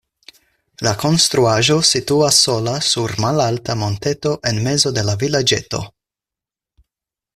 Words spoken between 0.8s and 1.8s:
La konstruaĵo